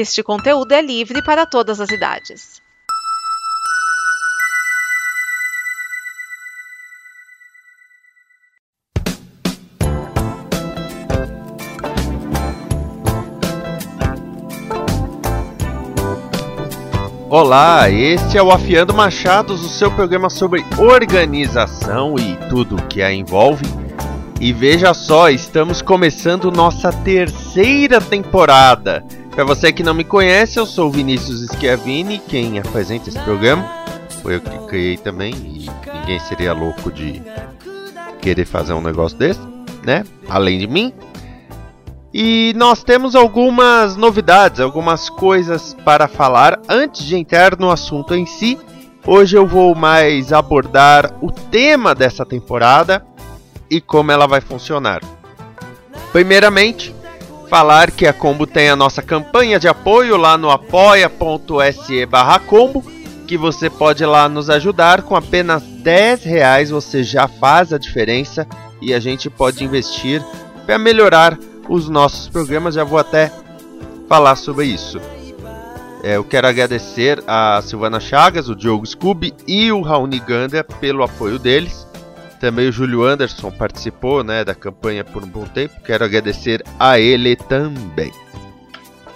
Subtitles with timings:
[0.00, 2.62] Este conteúdo é livre para todas as idades.
[17.28, 23.02] Olá, este é o Afiando Machados, o seu programa sobre organização e tudo o que
[23.02, 23.64] a envolve.
[24.40, 29.04] E veja só, estamos começando nossa terceira temporada.
[29.38, 33.64] Para você que não me conhece, eu sou o Vinícius Schiavini, quem apresenta esse programa.
[34.20, 37.22] Foi eu que criei também e ninguém seria louco de
[38.20, 39.38] querer fazer um negócio desse,
[39.84, 40.02] né?
[40.28, 40.92] Além de mim.
[42.12, 48.26] E nós temos algumas novidades, algumas coisas para falar antes de entrar no assunto em
[48.26, 48.58] si.
[49.06, 53.06] Hoje eu vou mais abordar o tema dessa temporada
[53.70, 55.00] e como ela vai funcionar.
[56.10, 56.92] Primeiramente,
[57.48, 62.84] falar que a Combo tem a nossa campanha de apoio lá no apoia.se/combo,
[63.26, 68.46] que você pode lá nos ajudar com apenas 10 reais você já faz a diferença
[68.80, 70.22] e a gente pode investir
[70.66, 71.36] para melhorar
[71.68, 73.32] os nossos programas, já vou até
[74.06, 75.00] falar sobre isso.
[76.02, 81.02] É, eu quero agradecer a Silvana Chagas, o Diogo Scooby e o Raoni Ganda pelo
[81.02, 81.87] apoio deles.
[82.40, 85.80] Também o Júlio Anderson participou né, da campanha por um bom tempo.
[85.84, 88.12] Quero agradecer a ele também.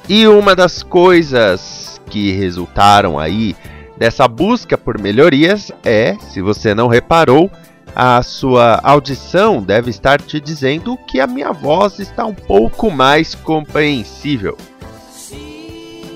[0.09, 3.55] E uma das coisas que resultaram aí
[3.97, 7.51] dessa busca por melhorias é, se você não reparou,
[7.95, 13.35] a sua audição deve estar te dizendo que a minha voz está um pouco mais
[13.35, 14.57] compreensível.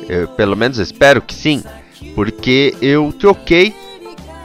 [0.09, 1.62] Eu, pelo menos espero que sim,
[2.15, 3.75] porque eu troquei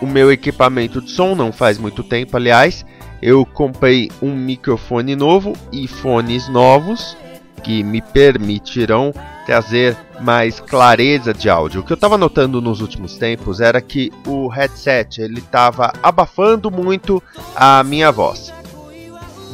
[0.01, 2.85] o meu equipamento de som não faz muito tempo, aliás.
[3.21, 7.15] Eu comprei um microfone novo e fones novos
[7.63, 9.13] que me permitirão
[9.45, 11.81] trazer mais clareza de áudio.
[11.81, 16.71] O que eu estava notando nos últimos tempos era que o headset ele estava abafando
[16.71, 17.21] muito
[17.55, 18.51] a minha voz.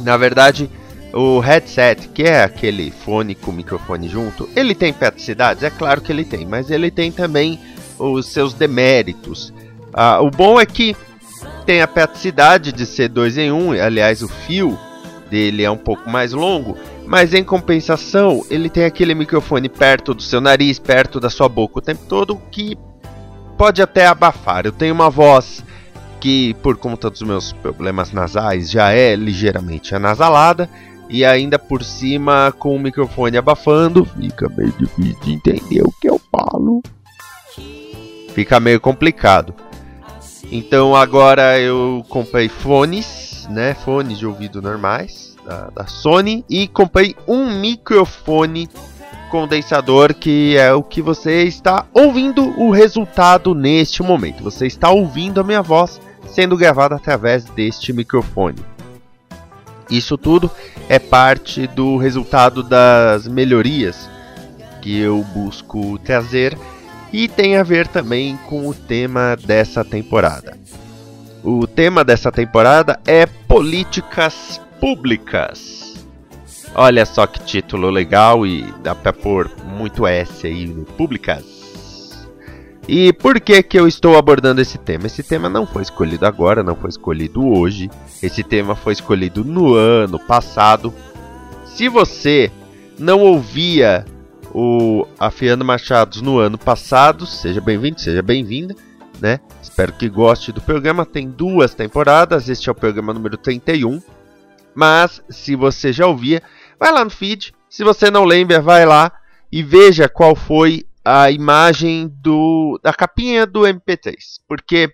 [0.04, 0.70] Na verdade,
[1.14, 6.12] o headset, que é aquele fone com microfone junto, ele tem praticidades, é claro que
[6.12, 7.60] ele tem, mas ele tem também
[7.98, 9.54] os seus deméritos.
[9.98, 10.96] Ah, o bom é que
[11.66, 14.78] tem a praticidade de ser dois em um, aliás, o fio
[15.30, 16.78] dele é um pouco mais longo
[17.08, 21.80] mas em compensação, ele tem aquele microfone perto do seu nariz, perto da sua boca
[21.80, 22.78] o tempo todo, que
[23.58, 24.66] pode até abafar.
[24.66, 25.64] Eu tenho uma voz
[26.20, 30.70] que, por conta dos meus problemas nasais, já é ligeiramente anasalada.
[31.10, 36.10] E ainda por cima, com o microfone abafando, fica meio difícil de entender o que
[36.10, 36.84] eu falo.
[38.34, 39.56] Fica meio complicado.
[40.52, 43.74] Então agora eu comprei fones, né?
[43.74, 48.70] Fones de ouvido normais da, da Sony e comprei um microfone
[49.30, 54.44] condensador que é o que você está ouvindo o resultado neste momento.
[54.44, 58.58] Você está ouvindo a minha voz sendo gravada através deste microfone.
[59.90, 60.52] Isso tudo
[60.90, 64.10] é parte do resultado das melhorias
[64.82, 66.58] que eu busco trazer
[67.12, 70.58] e tem a ver também com o tema dessa temporada.
[71.44, 76.06] O tema dessa temporada é políticas públicas.
[76.76, 81.58] Olha só que título legal e dá pra pôr muito S aí no públicas.
[82.88, 85.08] E por que que eu estou abordando esse tema?
[85.08, 87.90] Esse tema não foi escolhido agora, não foi escolhido hoje.
[88.24, 90.94] Esse tema foi escolhido no ano passado.
[91.66, 92.50] Se você
[92.98, 94.06] não ouvia
[94.54, 98.76] o Afiano Machados no ano passado, seja bem-vindo, seja bem-vinda,
[99.20, 99.40] né?
[99.62, 101.06] Espero que goste do programa.
[101.06, 104.02] Tem duas temporadas, este é o programa número 31.
[104.74, 106.42] Mas se você já ouvia,
[106.80, 107.54] vai lá no feed.
[107.70, 109.12] Se você não lembra, vai lá
[109.52, 114.14] e veja qual foi a imagem do da capinha do MP3,
[114.48, 114.92] porque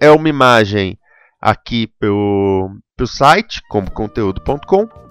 [0.00, 0.98] é uma imagem
[1.40, 5.07] aqui pelo, pelo site como conteúdo.com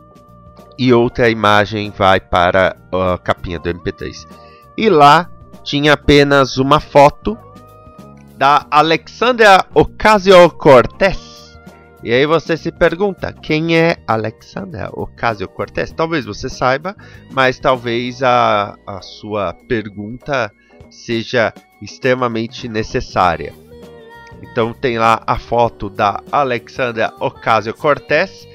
[0.78, 4.28] e outra imagem vai para a capinha do MP3.
[4.78, 5.30] E lá
[5.64, 7.38] tinha apenas uma foto
[8.38, 11.38] da Alexandra Ocasio-Cortez
[12.04, 15.92] e aí você se pergunta, quem é Alexander Ocasio-Cortez?
[15.92, 16.96] Talvez você saiba,
[17.32, 20.52] mas talvez a, a sua pergunta
[20.92, 23.54] seja extremamente necessária.
[24.42, 28.48] Então tem lá a foto da Alexandra Ocasio-Cortez,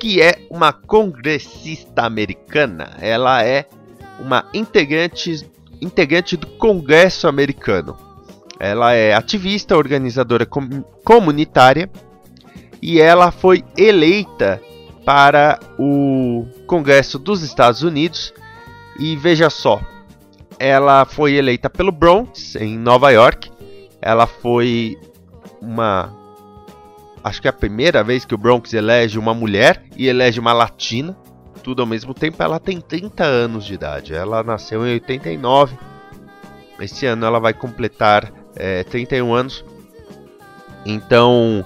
[0.00, 2.96] que é uma congressista americana.
[3.00, 3.66] Ela é
[4.18, 5.48] uma integrante,
[5.80, 7.96] integrante do Congresso americano.
[8.58, 11.88] Ela é ativista, organizadora com, comunitária
[12.82, 14.60] e ela foi eleita
[15.04, 18.32] para o Congresso dos Estados Unidos.
[18.98, 19.80] E veja só,
[20.58, 23.50] ela foi eleita pelo Bronx, em Nova York.
[24.00, 24.98] Ela foi
[25.60, 26.14] uma.
[27.22, 30.52] Acho que é a primeira vez que o Bronx elege uma mulher e elege uma
[30.52, 31.16] latina.
[31.62, 32.42] Tudo ao mesmo tempo.
[32.42, 34.14] Ela tem 30 anos de idade.
[34.14, 35.76] Ela nasceu em 89.
[36.80, 39.64] Este ano ela vai completar é, 31 anos.
[40.84, 41.64] Então.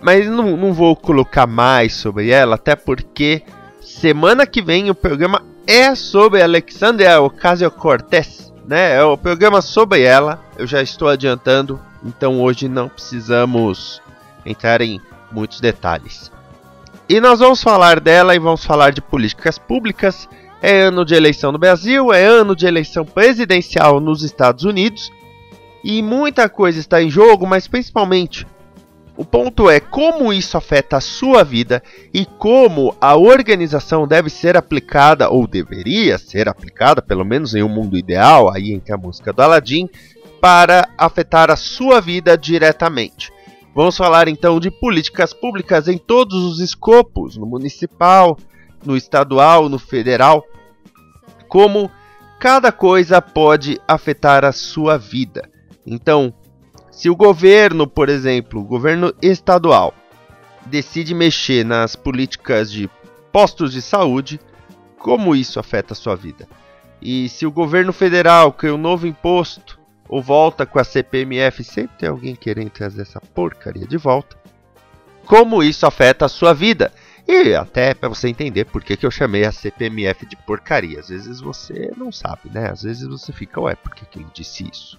[0.00, 3.42] Mas não, não vou colocar mais sobre ela, até porque
[3.80, 8.94] semana que vem o programa é sobre Alexandria Ocasio-Cortez, né?
[8.94, 10.40] É o programa sobre ela.
[10.56, 14.00] Eu já estou adiantando, então hoje não precisamos
[14.48, 15.00] entrar em
[15.30, 16.30] muitos detalhes.
[17.08, 20.28] E nós vamos falar dela e vamos falar de políticas públicas.
[20.60, 25.10] É ano de eleição no Brasil, é ano de eleição presidencial nos Estados Unidos.
[25.82, 28.46] E muita coisa está em jogo, mas principalmente
[29.18, 31.82] o ponto é como isso afeta a sua vida
[32.14, 37.68] e como a organização deve ser aplicada, ou deveria ser aplicada, pelo menos em um
[37.68, 39.88] mundo ideal, aí entre a música do Aladdin,
[40.40, 43.32] para afetar a sua vida diretamente.
[43.78, 48.36] Vamos falar então de políticas públicas em todos os escopos, no municipal,
[48.84, 50.44] no estadual, no federal,
[51.46, 51.88] como
[52.40, 55.48] cada coisa pode afetar a sua vida.
[55.86, 56.34] Então,
[56.90, 59.94] se o governo, por exemplo, o governo estadual,
[60.66, 62.90] decide mexer nas políticas de
[63.30, 64.40] postos de saúde,
[64.98, 66.48] como isso afeta a sua vida?
[67.00, 69.77] E se o governo federal cria um novo imposto
[70.08, 74.36] ou volta com a CPMF, sempre tem alguém querendo trazer essa porcaria de volta.
[75.26, 76.92] Como isso afeta a sua vida?
[77.26, 80.98] E até para você entender por que, que eu chamei a CPMF de porcaria.
[80.98, 82.70] Às vezes você não sabe, né?
[82.70, 84.98] Às vezes você fica, ué, por que, que ele disse isso?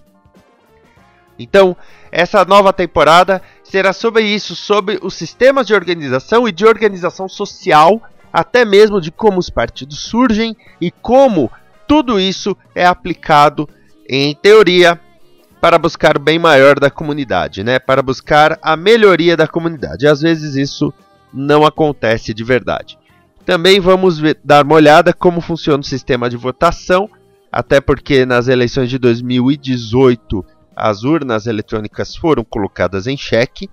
[1.36, 1.76] Então,
[2.12, 8.00] essa nova temporada será sobre isso, sobre os sistemas de organização e de organização social,
[8.32, 11.50] até mesmo de como os partidos surgem e como
[11.88, 13.68] tudo isso é aplicado
[14.12, 15.00] em teoria
[15.60, 17.78] para buscar o bem maior da comunidade, né?
[17.78, 20.08] Para buscar a melhoria da comunidade.
[20.08, 20.92] Às vezes isso
[21.32, 22.98] não acontece de verdade.
[23.46, 27.08] Também vamos ver, dar uma olhada como funciona o sistema de votação,
[27.52, 33.70] até porque nas eleições de 2018 as urnas eletrônicas foram colocadas em xeque,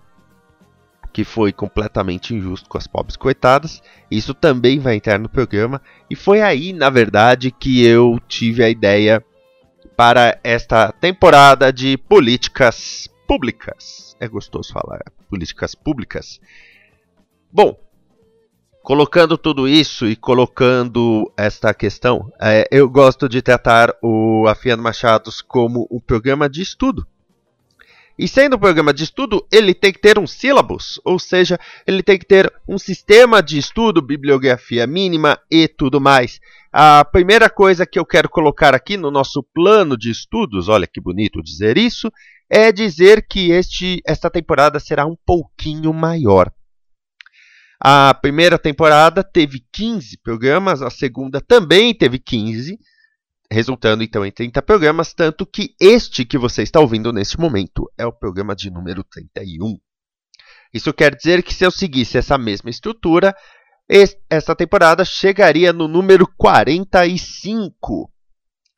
[1.12, 3.82] que foi completamente injusto com as pobres coitadas.
[4.12, 5.82] Isso também vai entrar no programa.
[6.12, 9.24] E foi aí, na verdade, que eu tive a ideia
[9.98, 14.16] para esta temporada de políticas públicas.
[14.20, 16.40] É gostoso falar políticas públicas.
[17.52, 17.76] Bom,
[18.84, 25.42] colocando tudo isso e colocando esta questão, é, eu gosto de tratar o Afiano Machados
[25.42, 27.06] como um programa de estudo.
[28.18, 32.02] E sendo um programa de estudo, ele tem que ter um sílabus, ou seja, ele
[32.02, 36.40] tem que ter um sistema de estudo, bibliografia mínima e tudo mais.
[36.74, 41.00] A primeira coisa que eu quero colocar aqui no nosso plano de estudos, olha que
[41.00, 42.12] bonito dizer isso,
[42.50, 46.52] é dizer que este, esta temporada será um pouquinho maior.
[47.80, 52.80] A primeira temporada teve 15 programas, a segunda também teve 15,
[53.52, 58.06] resultando então em 30 programas, tanto que este que você está ouvindo neste momento é
[58.06, 59.78] o programa de número 31.
[60.74, 63.36] Isso quer dizer que se eu seguisse essa mesma estrutura,
[64.30, 68.12] esta temporada chegaria no número 45.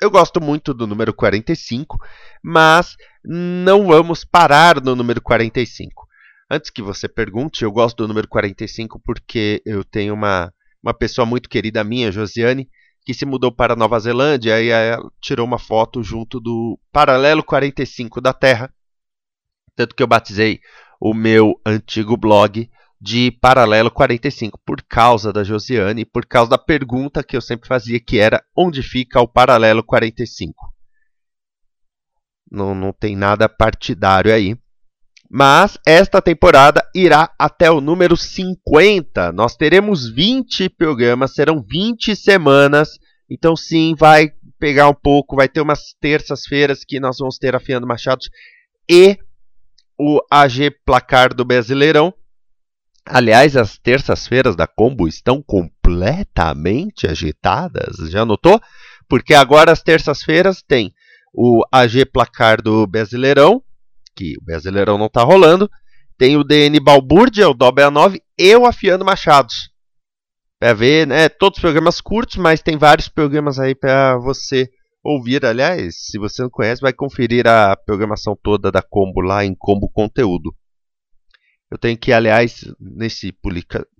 [0.01, 1.97] Eu gosto muito do número 45,
[2.43, 2.95] mas
[3.25, 6.07] não vamos parar no número 45.
[6.49, 11.25] Antes que você pergunte, eu gosto do número 45 porque eu tenho uma, uma pessoa
[11.25, 12.69] muito querida minha, Josiane,
[13.09, 18.21] que se mudou para Nova Zelândia e ela tirou uma foto junto do paralelo 45
[18.21, 18.71] da Terra.
[19.75, 20.59] Tanto que eu batizei
[21.01, 22.69] o meu antigo blog
[23.01, 27.67] de Paralelo 45 por causa da Josiane e por causa da pergunta que eu sempre
[27.67, 30.71] fazia, que era onde fica o Paralelo 45.
[32.51, 34.55] Não, não tem nada partidário aí.
[35.29, 39.31] Mas esta temporada irá até o número 50.
[39.31, 42.97] Nós teremos 20 programas, serão 20 semanas.
[43.29, 45.35] Então, sim, vai pegar um pouco.
[45.35, 48.27] Vai ter umas terças-feiras que nós vamos ter Afiando Machados
[48.89, 49.19] e
[49.99, 52.11] o AG Placar do Brasileirão.
[53.05, 57.97] Aliás, as terças-feiras da Combo estão completamente agitadas.
[58.09, 58.59] Já notou?
[59.07, 60.91] Porque agora as terças-feiras tem
[61.31, 63.63] o AG Placar do Brasileirão
[64.19, 65.71] que o Brasileirão não está rolando.
[66.17, 69.71] Tem o DN Balbúrdia, o Dobra 9 e o Afiando Machados.
[70.59, 71.29] Para ver, né?
[71.29, 74.69] Todos os programas curtos, mas tem vários programas aí para você
[75.01, 75.45] ouvir.
[75.45, 79.89] Aliás, se você não conhece, vai conferir a programação toda da Combo lá em Combo
[79.89, 80.53] Conteúdo.
[81.71, 83.31] Eu tenho que, aliás, nesse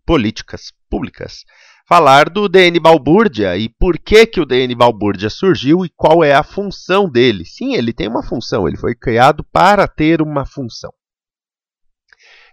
[0.06, 1.46] Políticas Públicas,
[1.90, 6.36] falar do DN Balbúrdia e por que, que o DN Balbúrdia surgiu e qual é
[6.36, 7.44] a função dele.
[7.44, 10.94] Sim, ele tem uma função, ele foi criado para ter uma função.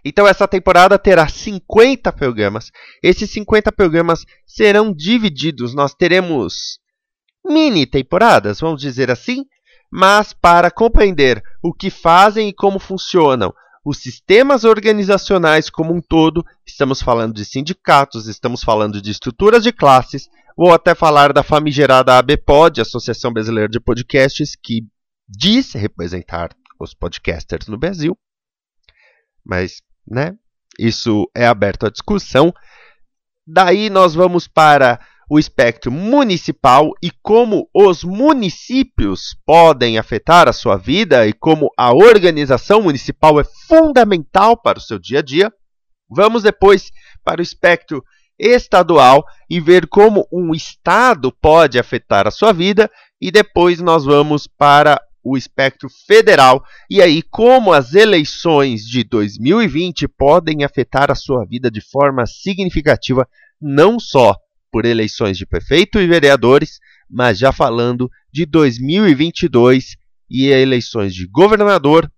[0.03, 2.71] Então essa temporada terá 50 programas.
[3.03, 5.75] Esses 50 programas serão divididos.
[5.75, 6.79] Nós teremos
[7.45, 9.45] mini temporadas, vamos dizer assim,
[9.91, 13.53] mas para compreender o que fazem e como funcionam
[13.87, 19.71] os sistemas organizacionais como um todo, estamos falando de sindicatos, estamos falando de estruturas de
[19.71, 20.27] classes,
[20.57, 24.81] vou até falar da famigerada ABPOD, Associação Brasileira de Podcasts, que
[25.25, 28.17] diz representar os podcasters no Brasil,
[29.41, 30.35] mas, né,
[30.77, 32.53] isso é aberto à discussão.
[33.47, 40.77] Daí nós vamos para o espectro municipal e como os municípios podem afetar a sua
[40.77, 45.51] vida e como a organização municipal é fundamental para o seu dia a dia.
[46.09, 46.91] Vamos depois
[47.23, 48.01] para o espectro
[48.39, 54.47] estadual e ver como um estado pode afetar a sua vida e depois nós vamos
[54.47, 61.43] para o espectro federal e aí como as eleições de 2020 podem afetar a sua
[61.45, 63.27] vida de forma significativa,
[63.59, 64.37] não só
[64.71, 69.95] por eleições de prefeito e vereadores, mas já falando de 2022
[70.29, 72.11] e eleições de governador,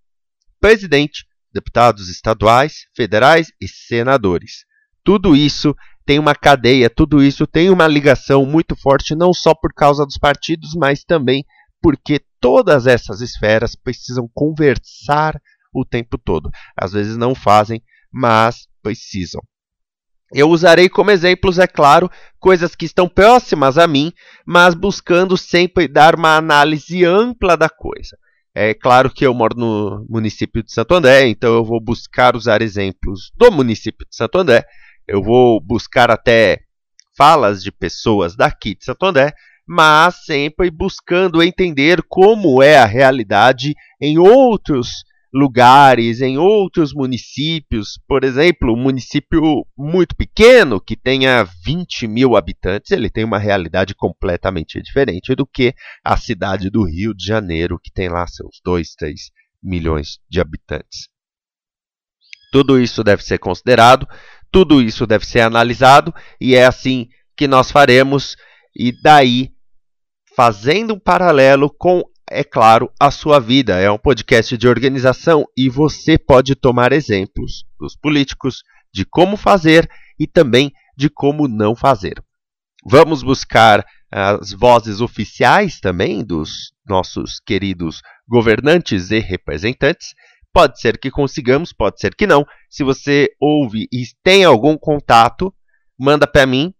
[0.60, 4.66] presidente, deputados estaduais, federais e senadores.
[5.04, 5.76] Tudo isso
[6.06, 10.18] tem uma cadeia, tudo isso tem uma ligação muito forte, não só por causa dos
[10.18, 11.46] partidos, mas também
[11.82, 15.40] porque todas essas esferas precisam conversar
[15.74, 16.50] o tempo todo.
[16.76, 19.42] Às vezes não fazem, mas precisam.
[20.32, 22.10] Eu usarei como exemplos, é claro,
[22.40, 24.14] coisas que estão próximas a mim,
[24.46, 28.18] mas buscando sempre dar uma análise ampla da coisa.
[28.54, 32.62] É claro que eu moro no município de Santo André, então eu vou buscar usar
[32.62, 34.66] exemplos do município de Santo André.
[35.08, 36.60] Eu vou buscar até
[37.18, 39.34] falas de pessoas daqui de Santo André,
[39.68, 48.00] mas sempre buscando entender como é a realidade em outros lugares, em outros municípios.
[48.08, 53.94] Por exemplo, um município muito pequeno, que tenha 20 mil habitantes, ele tem uma realidade
[53.96, 58.96] completamente diferente do que a cidade do Rio de Janeiro, que tem lá seus 2,
[58.96, 59.20] 3
[59.62, 61.08] milhões de habitantes.
[62.52, 64.08] Tudo isso deve ser considerado,
[64.52, 67.08] tudo isso deve ser analisado, e é assim
[67.38, 68.36] que nós faremos,
[68.76, 69.52] e daí,
[70.36, 73.80] fazendo um paralelo com é claro, a sua vida.
[73.80, 79.90] É um podcast de organização e você pode tomar exemplos dos políticos de como fazer
[80.20, 82.22] e também de como não fazer.
[82.86, 90.14] Vamos buscar as vozes oficiais também dos nossos queridos governantes e representantes.
[90.52, 92.46] Pode ser que consigamos, pode ser que não.
[92.70, 95.54] Se você ouve e tem algum contato,
[95.98, 96.74] manda para mim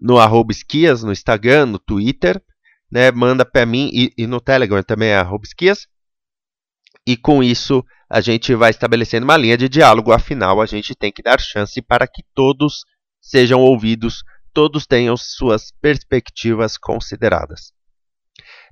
[0.00, 2.42] no arroba esquias, no Instagram, no Twitter
[2.90, 5.86] né, manda para mim e, e, no Telegram também é Robesquias.
[7.06, 10.12] E com isso a gente vai estabelecendo uma linha de diálogo.
[10.12, 12.84] Afinal, a gente tem que dar chance para que todos
[13.20, 14.22] sejam ouvidos,
[14.52, 17.72] todos tenham suas perspectivas consideradas.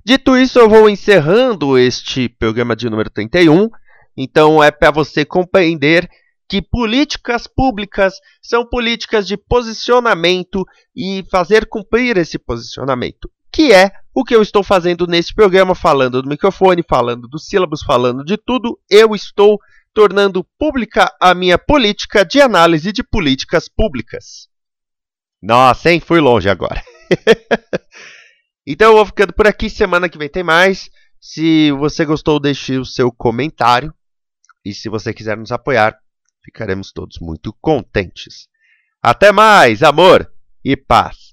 [0.05, 3.69] Dito isso, eu vou encerrando este programa de número 31.
[4.15, 6.09] Então é para você compreender
[6.47, 10.63] que políticas públicas são políticas de posicionamento
[10.95, 16.21] e fazer cumprir esse posicionamento que é o que eu estou fazendo nesse programa, falando
[16.21, 18.79] do microfone, falando dos sílabos, falando de tudo.
[18.89, 19.59] Eu estou
[19.93, 24.49] tornando pública a minha política de análise de políticas públicas.
[25.41, 25.99] Nossa, hein?
[25.99, 26.83] Fui longe agora.
[28.65, 29.69] então eu vou ficando por aqui.
[29.69, 30.89] Semana que vem tem mais.
[31.21, 33.93] Se você gostou, deixe o seu comentário.
[34.65, 35.95] E se você quiser nos apoiar,
[36.43, 38.47] ficaremos todos muito contentes.
[39.01, 40.31] Até mais, amor
[40.63, 41.32] e paz.